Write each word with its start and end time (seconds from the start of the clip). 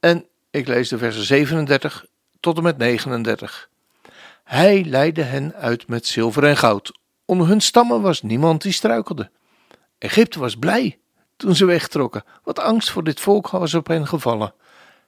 en 0.00 0.26
ik 0.50 0.68
lees 0.68 0.88
de 0.88 0.98
versen 0.98 1.24
37 1.24 2.06
tot 2.40 2.56
en 2.56 2.62
met 2.62 2.78
39. 2.78 3.68
Hij 4.44 4.84
leidde 4.84 5.22
hen 5.22 5.54
uit 5.54 5.88
met 5.88 6.06
zilver 6.06 6.44
en 6.44 6.56
goud. 6.56 6.98
Onder 7.24 7.46
hun 7.46 7.60
stammen 7.60 8.00
was 8.00 8.22
niemand 8.22 8.62
die 8.62 8.72
struikelde. 8.72 9.30
Egypte 9.98 10.38
was 10.38 10.56
blij 10.56 10.98
toen 11.36 11.54
ze 11.54 11.64
wegtrokken, 11.64 12.24
wat 12.42 12.58
angst 12.58 12.90
voor 12.90 13.04
dit 13.04 13.20
volk 13.20 13.48
was 13.48 13.74
op 13.74 13.86
hen 13.86 14.06
gevallen. 14.06 14.54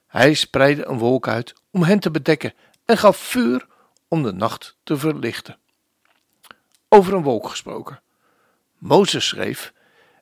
Hij 0.07 0.33
spreidde 0.33 0.85
een 0.85 0.97
wolk 0.97 1.27
uit 1.27 1.53
om 1.71 1.83
hen 1.83 1.99
te 1.99 2.11
bedekken 2.11 2.53
en 2.85 2.97
gaf 2.97 3.17
vuur 3.17 3.67
om 4.07 4.23
de 4.23 4.33
nacht 4.33 4.77
te 4.83 4.97
verlichten. 4.97 5.57
Over 6.89 7.13
een 7.13 7.23
wolk 7.23 7.47
gesproken. 7.47 8.01
Mozes 8.77 9.27
schreef: 9.27 9.73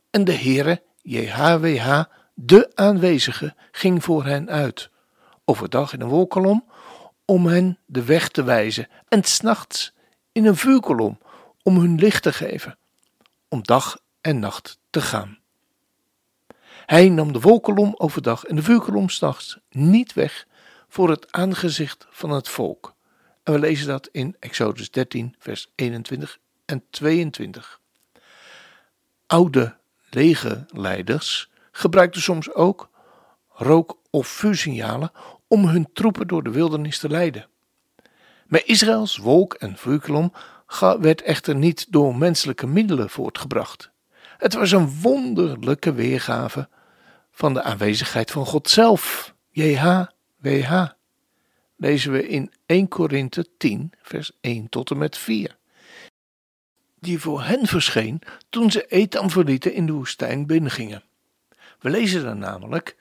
En 0.09 0.23
de 0.23 0.33
Heere, 0.33 0.83
JHWH, 1.01 2.03
de 2.41 2.71
aanwezige, 2.75 3.55
ging 3.71 4.03
voor 4.03 4.25
hen 4.25 4.49
uit, 4.49 4.89
overdag 5.45 5.93
in 5.93 6.01
een 6.01 6.07
wolkolom, 6.07 6.65
om 7.25 7.45
hen 7.45 7.77
de 7.85 8.03
weg 8.03 8.29
te 8.29 8.43
wijzen, 8.43 8.87
en 9.07 9.23
s'nachts 9.23 9.93
in 10.31 10.45
een 10.45 10.55
vuurkolom, 10.55 11.19
om 11.63 11.77
hun 11.77 11.95
licht 11.95 12.23
te 12.23 12.33
geven, 12.33 12.77
om 13.47 13.63
dag 13.63 13.99
en 14.21 14.39
nacht 14.39 14.79
te 14.89 15.01
gaan. 15.01 15.37
Hij 16.85 17.09
nam 17.09 17.33
de 17.33 17.39
wolkolom 17.39 17.93
overdag 17.97 18.43
en 18.43 18.55
de 18.55 18.63
vuurkolom 18.63 19.09
s'nachts 19.09 19.59
niet 19.69 20.13
weg 20.13 20.47
voor 20.87 21.09
het 21.09 21.31
aangezicht 21.31 22.07
van 22.09 22.29
het 22.29 22.49
volk. 22.49 22.93
En 23.43 23.53
we 23.53 23.59
lezen 23.59 23.87
dat 23.87 24.09
in 24.11 24.35
Exodus 24.39 24.91
13, 24.91 25.35
vers 25.39 25.71
21 25.75 26.39
en 26.65 26.83
22. 26.89 27.79
Oude 29.27 29.75
legerleiders 30.09 31.49
gebruikten 31.79 32.21
soms 32.21 32.53
ook 32.53 32.89
rook- 33.47 33.97
of 34.09 34.27
vuursignalen 34.27 35.11
om 35.47 35.65
hun 35.65 35.89
troepen 35.93 36.27
door 36.27 36.43
de 36.43 36.49
wildernis 36.49 36.99
te 36.99 37.09
leiden. 37.09 37.47
Met 38.45 38.65
Israëls 38.65 39.17
wolk 39.17 39.53
en 39.53 39.77
vuurkolom 39.77 40.33
werd 40.99 41.21
echter 41.21 41.55
niet 41.55 41.91
door 41.91 42.15
menselijke 42.15 42.67
middelen 42.67 43.09
voortgebracht. 43.09 43.91
Het 44.37 44.53
was 44.53 44.71
een 44.71 45.01
wonderlijke 45.01 45.93
weergave 45.93 46.69
van 47.31 47.53
de 47.53 47.63
aanwezigheid 47.63 48.31
van 48.31 48.45
God 48.45 48.69
zelf, 48.69 49.33
JHWH. 49.49 50.87
Lezen 51.75 52.11
we 52.11 52.27
in 52.27 52.53
1 52.65 52.87
Korinthe 52.87 53.45
10, 53.57 53.91
vers 54.01 54.31
1 54.41 54.69
tot 54.69 54.91
en 54.91 54.97
met 54.97 55.17
4 55.17 55.57
die 56.99 57.19
voor 57.19 57.43
hen 57.43 57.67
verscheen 57.67 58.21
toen 58.49 58.71
ze 58.71 58.85
Etam 58.85 59.29
verlieten 59.29 59.73
in 59.73 59.85
de 59.85 59.91
woestijn 59.91 60.45
binnengingen. 60.45 61.03
We 61.79 61.89
lezen 61.89 62.23
dan 62.23 62.39
namelijk: 62.39 62.95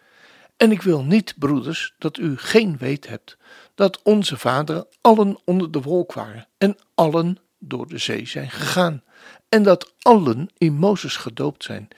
En 0.57 0.70
ik 0.70 0.83
wil 0.83 1.02
niet, 1.02 1.35
broeders, 1.39 1.95
dat 1.98 2.19
u 2.19 2.36
geen 2.36 2.77
weet 2.79 3.08
hebt 3.08 3.36
dat 3.75 4.02
onze 4.02 4.36
vaderen 4.36 4.86
allen 5.01 5.39
onder 5.45 5.70
de 5.70 5.80
wolk 5.80 6.13
waren 6.13 6.47
en 6.58 6.77
allen 6.95 7.39
door 7.58 7.89
de 7.89 7.98
zee 7.98 8.27
zijn 8.27 8.51
gegaan, 8.51 9.02
en 9.48 9.63
dat 9.63 9.92
allen 9.98 10.48
in 10.58 10.75
Mozes 10.75 11.17
gedoopt 11.17 11.64
zijn, 11.64 11.89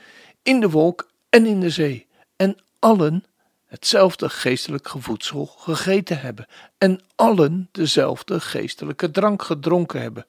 in 0.42 0.60
de 0.60 0.70
wolk 0.70 1.10
en 1.28 1.46
in 1.46 1.60
de 1.60 1.70
zee, 1.70 2.06
en 2.36 2.56
allen 2.78 3.24
hetzelfde 3.66 4.28
geestelijke 4.28 5.00
voedsel 5.00 5.46
gegeten 5.46 6.20
hebben 6.20 6.46
en 6.78 7.00
allen 7.14 7.68
dezelfde 7.72 8.40
geestelijke 8.40 9.10
drank 9.10 9.42
gedronken 9.42 10.00
hebben. 10.00 10.26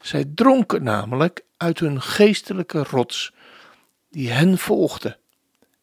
Zij 0.00 0.24
dronken 0.34 0.82
namelijk 0.82 1.44
uit 1.56 1.78
hun 1.78 2.02
geestelijke 2.02 2.82
rots, 2.82 3.32
die 4.10 4.30
hen 4.30 4.58
volgde. 4.58 5.18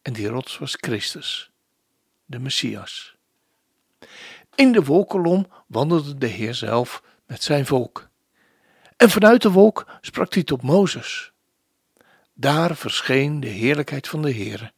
En 0.08 0.14
die 0.14 0.28
rots 0.28 0.58
was 0.58 0.78
Christus, 0.80 1.52
de 2.26 2.40
Messias. 2.40 3.16
In 4.56 4.72
de 4.72 4.84
wolkolom 4.84 5.48
wandelde 5.66 6.18
de 6.18 6.28
Heer 6.28 6.54
zelf 6.54 7.04
met 7.26 7.44
zijn 7.44 7.66
volk. 7.66 8.10
En 8.98 9.10
vanuit 9.10 9.42
de 9.42 9.52
wolk 9.52 9.86
sprak 10.02 10.34
hij 10.34 10.44
tot 10.44 10.62
Mozes. 10.62 11.32
Daar 12.34 12.76
verscheen 12.76 13.40
de 13.40 13.48
heerlijkheid 13.48 14.08
van 14.08 14.22
de 14.22 14.32
Heer, 14.32 14.72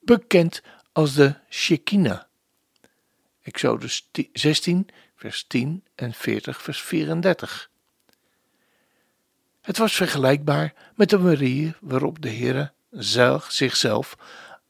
bekend 0.00 0.62
als 0.92 1.14
de 1.14 1.34
Shekinah. 1.48 2.22
Exodus 3.42 4.10
16, 4.32 4.88
vers 5.16 5.44
10 5.46 5.84
en 5.94 6.12
40, 6.12 6.62
vers 6.62 6.82
34. 6.82 7.70
Het 9.60 9.78
was 9.78 9.94
vergelijkbaar 9.94 10.74
met 10.94 11.10
de 11.10 11.18
manier 11.18 11.78
waarop 11.80 12.22
de 12.22 12.28
Heer 12.28 12.72
zelf, 12.90 13.50
zichzelf 13.50 14.16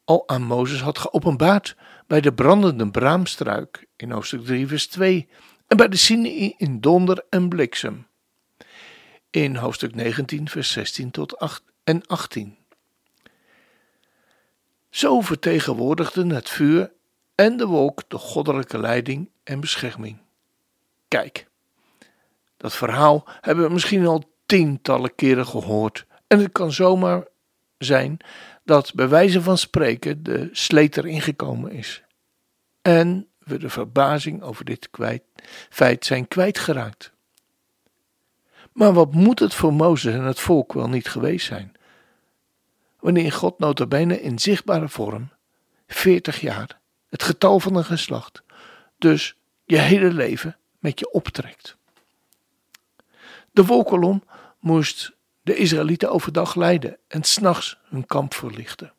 al 0.04 0.28
aan 0.28 0.42
Mozes 0.42 0.80
had 0.80 0.98
geopenbaard 0.98 1.76
bij 2.06 2.20
de 2.20 2.32
brandende 2.32 2.90
braamstruik 2.90 3.86
in 3.96 4.10
hoofdstuk 4.10 4.44
3, 4.44 4.66
vers 4.66 4.86
2 4.86 5.28
en 5.66 5.76
bij 5.76 5.88
de 5.88 5.96
Sinai 5.96 6.54
in 6.56 6.80
donder 6.80 7.24
en 7.30 7.48
bliksem 7.48 8.06
in 9.30 9.56
hoofdstuk 9.56 9.94
19, 9.94 10.48
vers 10.48 10.72
16 10.72 11.10
tot 11.10 11.38
8 11.38 11.62
en 11.84 12.06
18. 12.06 12.56
Zo 14.90 15.20
vertegenwoordigden 15.20 16.30
het 16.30 16.48
vuur 16.48 16.92
en 17.34 17.56
de 17.56 17.66
wolk 17.66 18.02
de 18.08 18.18
goddelijke 18.18 18.78
leiding 18.78 19.30
en 19.44 19.60
bescherming. 19.60 20.18
Kijk, 21.08 21.46
dat 22.56 22.74
verhaal 22.74 23.24
hebben 23.40 23.66
we 23.66 23.72
misschien 23.72 24.06
al 24.06 24.32
tientallen 24.46 25.14
keren 25.14 25.46
gehoord 25.46 26.06
en 26.26 26.38
het 26.38 26.52
kan 26.52 26.72
zomaar 26.72 27.26
zijn 27.78 28.16
dat 28.64 28.94
bij 28.94 29.08
wijze 29.08 29.42
van 29.42 29.58
spreken 29.58 30.22
de 30.22 30.48
sleet 30.52 30.96
erin 30.96 31.20
gekomen 31.20 31.72
is 31.72 32.02
en 32.82 33.28
we 33.38 33.58
de 33.58 33.70
verbazing 33.70 34.42
over 34.42 34.64
dit 34.64 34.90
kwijt, 34.90 35.22
feit 35.70 36.04
zijn 36.04 36.28
kwijtgeraakt. 36.28 37.12
Maar 38.72 38.92
wat 38.92 39.12
moet 39.12 39.38
het 39.38 39.54
voor 39.54 39.72
Mozes 39.72 40.14
en 40.14 40.24
het 40.24 40.40
volk 40.40 40.72
wel 40.72 40.88
niet 40.88 41.08
geweest 41.08 41.46
zijn? 41.46 41.76
wanneer 43.04 43.32
God 43.32 43.58
notabene 43.58 44.22
in 44.22 44.38
zichtbare 44.38 44.88
vorm, 44.88 45.30
40 45.86 46.40
jaar, 46.40 46.80
het 47.08 47.22
getal 47.22 47.60
van 47.60 47.76
een 47.76 47.84
geslacht, 47.84 48.42
dus 48.98 49.36
je 49.64 49.78
hele 49.78 50.12
leven 50.12 50.56
met 50.78 50.98
je 50.98 51.10
optrekt. 51.10 51.76
De 53.50 53.64
wolkolom 53.64 54.24
moest 54.58 55.12
de 55.44 55.56
Israëlieten 55.56 56.10
overdag 56.10 56.54
leiden 56.54 56.98
en 57.08 57.22
s'nachts 57.22 57.78
hun 57.84 58.06
kamp 58.06 58.34
verlichten. 58.34 58.92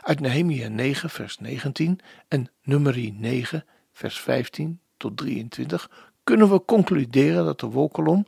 Uit 0.00 0.20
Nehemia 0.20 0.68
9, 0.68 1.10
vers 1.10 1.38
19 1.38 2.00
en 2.28 2.50
Numeri 2.62 3.10
9, 3.10 3.64
vers 3.92 4.20
15 4.20 4.80
tot 4.96 5.16
23 5.16 5.90
kunnen 6.24 6.50
we 6.50 6.64
concluderen 6.64 7.44
dat 7.44 7.60
de 7.60 7.66
wolkolom 7.66 8.26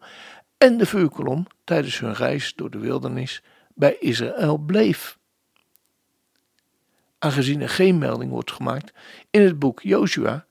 en 0.59 0.79
de 0.79 0.87
vuurkolom 0.87 1.47
tijdens 1.65 1.99
hun 1.99 2.15
reis 2.15 2.55
door 2.55 2.71
de 2.71 2.79
wildernis 2.79 3.43
bij 3.75 3.97
Israël 3.99 4.59
bleef. 4.59 5.19
Aangezien 7.19 7.61
er 7.61 7.69
geen 7.69 7.99
melding 7.99 8.31
wordt 8.31 8.53
gemaakt 8.53 8.93
in 9.31 9.41
het 9.41 9.59
boek 9.59 9.81
Joshua, 9.81 10.47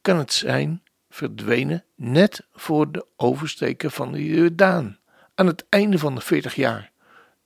kan 0.00 0.18
het 0.18 0.32
zijn 0.32 0.82
verdwenen 1.10 1.84
net 1.94 2.46
voor 2.52 2.92
de 2.92 3.06
oversteken 3.16 3.90
van 3.90 4.12
de 4.12 4.24
Jordaan, 4.24 4.97
aan 5.38 5.46
het 5.46 5.64
einde 5.68 5.98
van 5.98 6.14
de 6.14 6.20
40 6.20 6.54
jaar. 6.54 6.90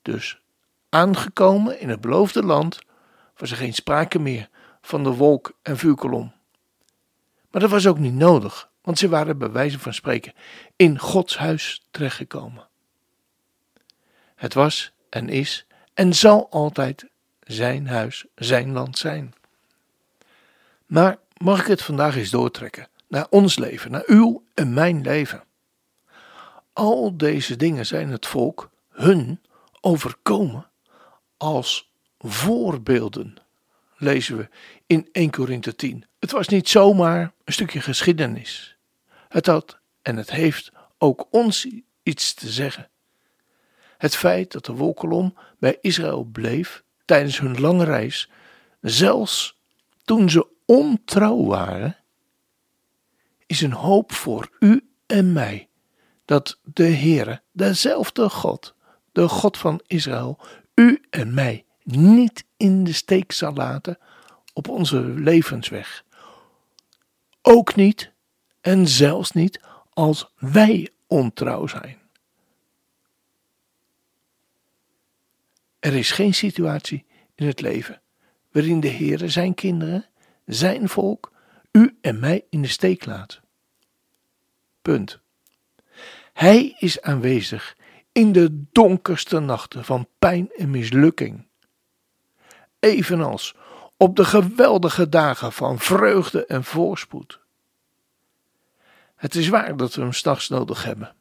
Dus 0.02 0.40
aangekomen 0.88 1.80
in 1.80 1.88
het 1.88 2.00
beloofde 2.00 2.42
land 2.42 2.78
was 3.36 3.50
er 3.50 3.56
geen 3.56 3.74
sprake 3.74 4.18
meer 4.18 4.48
van 4.80 5.04
de 5.04 5.10
wolk 5.10 5.52
en 5.62 5.78
vuurkolom. 5.78 6.32
Maar 7.50 7.60
dat 7.60 7.70
was 7.70 7.86
ook 7.86 7.98
niet 7.98 8.14
nodig, 8.14 8.70
want 8.82 8.98
ze 8.98 9.08
waren 9.08 9.38
bij 9.38 9.50
wijze 9.50 9.78
van 9.78 9.94
spreken 9.94 10.32
in 10.76 10.98
Gods 10.98 11.36
huis 11.36 11.86
terechtgekomen. 11.90 12.68
Het 14.34 14.54
was 14.54 14.92
en 15.08 15.28
is 15.28 15.66
en 15.94 16.14
zal 16.14 16.50
altijd 16.50 17.06
zijn 17.40 17.88
huis, 17.88 18.26
zijn 18.34 18.72
land 18.72 18.98
zijn. 18.98 19.34
Maar 20.86 21.18
mag 21.36 21.60
ik 21.60 21.66
het 21.66 21.82
vandaag 21.82 22.16
eens 22.16 22.30
doortrekken 22.30 22.88
naar 23.08 23.26
ons 23.30 23.58
leven, 23.58 23.90
naar 23.90 24.04
uw 24.06 24.44
en 24.54 24.72
mijn 24.72 25.00
leven? 25.00 25.42
Al 26.72 27.16
deze 27.16 27.56
dingen 27.56 27.86
zijn 27.86 28.10
het 28.10 28.26
volk 28.26 28.70
hun 28.88 29.40
overkomen 29.80 30.70
als 31.36 31.92
voorbeelden. 32.19 33.36
lezen 33.96 34.36
we 34.36 34.48
in 34.86 35.08
1 35.12 35.30
Korinthe 35.30 35.74
10. 35.74 36.04
Het 36.19 36.30
was 36.30 36.48
niet 36.48 36.69
zomaar 36.69 37.32
een 37.44 37.52
stukje 37.52 37.80
geschiedenis. 37.80 38.76
Het 39.28 39.46
had 39.46 39.78
en 40.02 40.16
het 40.16 40.30
heeft 40.30 40.72
ook 40.98 41.26
ons 41.30 41.69
iets 42.02 42.34
te 42.34 42.48
zeggen. 42.48 42.90
Het 43.98 44.16
feit 44.16 44.52
dat 44.52 44.64
de 44.64 44.72
wolkolom 44.72 45.34
bij 45.58 45.78
Israël 45.80 46.25
bleef 46.25 46.82
tijdens 47.04 47.38
hun 47.38 47.60
lange 47.60 47.84
reis, 47.84 48.30
zelfs 48.80 49.58
toen 50.04 50.30
ze 50.30 50.46
ontrouw 50.66 51.44
waren, 51.44 51.96
is 53.46 53.60
een 53.60 53.72
hoop 53.72 54.12
voor 54.12 54.50
u 54.58 54.90
en 55.06 55.32
mij 55.32 55.68
dat 56.32 56.58
de 56.62 56.88
Heere, 56.88 57.43
dezelfde 57.50 58.29
God, 58.29 58.75
de 59.12 59.29
God 59.29 59.58
van 59.58 59.81
Israël, 59.87 60.38
u 60.75 61.02
en 61.11 61.34
mij 61.34 61.64
niet 61.82 62.44
in 62.56 62.84
de 62.84 62.93
steek 62.93 63.32
zal 63.32 63.52
laten 63.52 63.99
op 64.52 64.69
onze 64.69 65.00
levensweg. 65.00 66.05
Ook 67.43 67.75
niet 67.75 68.12
en 68.61 68.88
zelfs 68.88 69.32
niet 69.32 69.61
als 69.93 70.32
wij 70.37 70.90
ontrouw 71.06 71.67
zijn. 71.67 71.99
Er 75.78 75.94
is 75.94 76.11
geen 76.11 76.35
situatie 76.35 77.05
in 77.35 77.46
het 77.46 77.61
leven 77.61 78.02
waarin 78.50 78.81
de 78.81 78.90
Heere 78.90 79.28
zijn 79.28 79.55
kinderen, 79.55 80.06
zijn 80.46 80.88
volk, 80.88 81.32
u 81.73 81.99
en 82.00 82.20
mij 82.20 82.44
in 82.50 82.62
de 82.62 82.69
steek 82.69 83.06
laat. 83.06 83.40
Punt. 84.82 85.20
Hij 86.32 86.76
is 86.79 87.00
aanwezig 87.00 87.76
in 88.12 88.32
de 88.32 88.64
donkerste 88.73 89.38
nachten 89.38 89.84
van 89.84 90.08
pijn 90.19 90.50
en 90.56 90.70
mislukking. 90.70 91.46
Evenals 92.79 93.55
op 93.96 94.17
de 94.17 94.25
geweldige 94.25 95.08
dagen 95.08 95.52
van 95.52 95.79
vreugde 95.79 96.46
en 96.46 96.64
voorspoed. 96.64 97.40
Het 99.14 99.34
is 99.34 99.49
waar 99.49 99.76
dat 99.76 99.94
we 99.94 100.00
hem 100.00 100.12
s'nachts 100.12 100.49
nodig 100.49 100.84
hebben. 100.84 101.14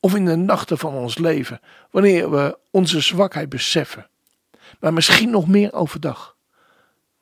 Of 0.00 0.14
in 0.14 0.24
de 0.24 0.36
nachten 0.36 0.78
van 0.78 0.94
ons 0.94 1.18
leven, 1.18 1.60
wanneer 1.90 2.30
we 2.30 2.58
onze 2.70 3.00
zwakheid 3.00 3.48
beseffen. 3.48 4.08
Maar 4.80 4.92
misschien 4.92 5.30
nog 5.30 5.48
meer 5.48 5.72
overdag, 5.72 6.36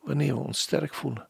wanneer 0.00 0.34
we 0.34 0.40
ons 0.40 0.60
sterk 0.60 0.94
voelen. 0.94 1.28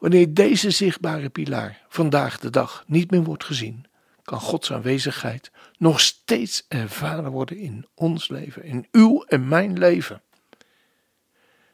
Wanneer 0.00 0.34
deze 0.34 0.70
zichtbare 0.70 1.28
pilaar 1.28 1.84
vandaag 1.88 2.38
de 2.38 2.50
dag 2.50 2.84
niet 2.86 3.10
meer 3.10 3.22
wordt 3.22 3.44
gezien, 3.44 3.84
kan 4.22 4.40
Gods 4.40 4.72
aanwezigheid 4.72 5.50
nog 5.78 6.00
steeds 6.00 6.64
ervaren 6.68 7.30
worden 7.30 7.56
in 7.56 7.86
ons 7.94 8.28
leven, 8.28 8.64
in 8.64 8.86
uw 8.92 9.22
en 9.22 9.48
mijn 9.48 9.78
leven. 9.78 10.22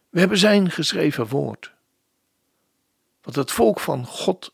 We 0.08 0.18
hebben 0.18 0.38
zijn 0.38 0.70
geschreven 0.70 1.26
woord. 1.26 1.72
Wat 3.22 3.34
het 3.34 3.50
volk 3.50 3.80
van 3.80 4.06
God, 4.06 4.52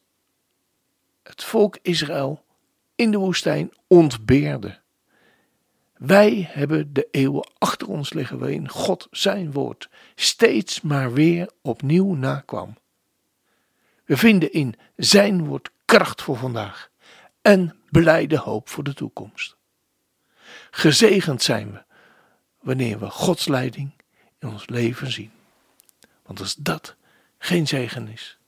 het 1.22 1.44
volk 1.44 1.78
Israël, 1.82 2.44
in 2.94 3.10
de 3.10 3.18
woestijn 3.18 3.72
ontbeerde. 3.86 4.80
Wij 5.92 6.48
hebben 6.50 6.92
de 6.92 7.08
eeuwen 7.10 7.50
achter 7.58 7.88
ons 7.88 8.12
liggen 8.12 8.38
waarin 8.38 8.68
God 8.68 9.08
zijn 9.10 9.52
woord 9.52 9.90
steeds 10.14 10.80
maar 10.80 11.12
weer 11.12 11.50
opnieuw 11.62 12.14
nakwam. 12.14 12.80
We 14.04 14.16
vinden 14.16 14.52
in 14.52 14.74
zijn 14.96 15.44
woord 15.44 15.70
kracht 15.84 16.22
voor 16.22 16.36
vandaag 16.36 16.90
en 17.42 17.76
blijde 17.90 18.38
hoop 18.38 18.68
voor 18.68 18.84
de 18.84 18.94
toekomst. 18.94 19.56
Gezegend 20.70 21.42
zijn 21.42 21.72
we 21.72 21.84
wanneer 22.60 22.98
we 22.98 23.10
Gods 23.10 23.48
leiding 23.48 23.92
in 24.38 24.48
ons 24.48 24.68
leven 24.68 25.12
zien. 25.12 25.30
Want 26.22 26.40
als 26.40 26.54
dat 26.54 26.96
geen 27.38 27.66
zegen 27.66 28.08
is, 28.08 28.38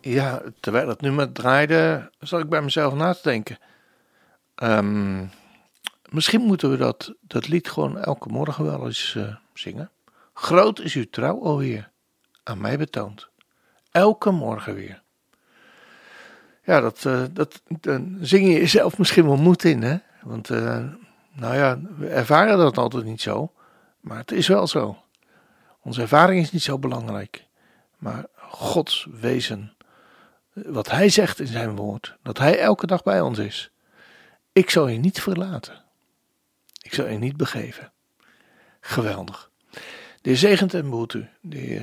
Ja, 0.00 0.42
terwijl 0.60 0.88
het 0.88 1.00
nummer 1.00 1.32
draaide, 1.32 2.10
zat 2.18 2.40
ik 2.40 2.48
bij 2.48 2.62
mezelf 2.62 2.94
na 2.94 3.14
te 3.14 3.20
denken. 3.22 3.58
Ehm, 4.54 5.26
misschien 6.08 6.40
moeten 6.40 6.70
we 6.70 6.76
dat, 6.76 7.14
dat 7.20 7.48
lied 7.48 7.70
gewoon 7.70 7.98
elke 7.98 8.28
morgen 8.28 8.64
wel 8.64 8.86
eens 8.86 9.14
uh, 9.14 9.34
zingen. 9.54 9.90
Groot 10.32 10.80
is 10.80 10.94
uw 10.94 11.10
trouw, 11.10 11.42
alweer, 11.42 11.90
aan 12.42 12.60
mij 12.60 12.78
betoond. 12.78 13.28
Elke 13.90 14.30
morgen 14.30 14.74
weer. 14.74 15.02
Ja, 16.64 16.80
dat, 16.80 17.04
uh, 17.04 17.22
dat 17.30 17.62
dan 17.66 18.18
zing 18.20 18.46
je 18.46 18.52
jezelf 18.52 18.98
misschien 18.98 19.26
wel 19.26 19.36
moed 19.36 19.64
in, 19.64 19.82
hè? 19.82 19.96
Want, 20.22 20.50
uh, 20.50 20.84
nou 21.32 21.54
ja, 21.54 21.80
we 21.98 22.06
ervaren 22.06 22.58
dat 22.58 22.78
altijd 22.78 23.04
niet 23.04 23.20
zo. 23.20 23.52
Maar 24.00 24.18
het 24.18 24.32
is 24.32 24.48
wel 24.48 24.66
zo. 24.66 24.96
Onze 25.82 26.00
ervaring 26.00 26.42
is 26.42 26.52
niet 26.52 26.62
zo 26.62 26.78
belangrijk. 26.78 27.46
Maar 27.98 28.26
Gods 28.36 29.06
wezen. 29.20 29.72
Wat 30.66 30.90
Hij 30.90 31.08
zegt 31.08 31.40
in 31.40 31.46
zijn 31.46 31.76
woord. 31.76 32.16
Dat 32.22 32.38
Hij 32.38 32.58
elke 32.58 32.86
dag 32.86 33.02
bij 33.02 33.20
ons 33.20 33.38
is. 33.38 33.70
Ik 34.52 34.70
zal 34.70 34.88
je 34.88 34.98
niet 34.98 35.20
verlaten. 35.20 35.84
Ik 36.82 36.94
zal 36.94 37.06
je 37.06 37.18
niet 37.18 37.36
begeven. 37.36 37.92
Geweldig. 38.80 39.50
De 40.22 40.36
zegent 40.36 40.74
en 40.74 40.90
behoedt 40.90 41.14
u. 41.14 41.28
De 41.40 41.82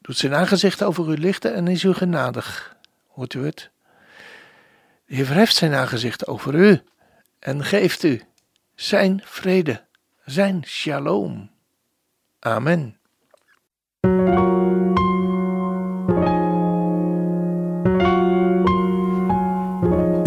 doet 0.00 0.16
zijn 0.16 0.34
aangezicht 0.34 0.82
over 0.82 1.08
u 1.08 1.16
lichten 1.16 1.54
en 1.54 1.68
is 1.68 1.84
u 1.84 1.92
genadig. 1.92 2.76
Hoort 3.06 3.34
u 3.34 3.44
het? 3.44 3.70
De 5.06 5.14
Heer 5.14 5.26
verheft 5.26 5.54
zijn 5.54 5.74
aangezicht 5.74 6.26
over 6.26 6.54
u 6.54 6.82
en 7.38 7.64
geeft 7.64 8.02
u 8.02 8.22
zijn 8.74 9.20
vrede, 9.24 9.84
zijn 10.24 10.62
shalom. 10.66 11.50
Amen. 12.38 12.96